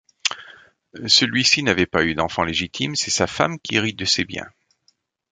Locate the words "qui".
3.59-3.75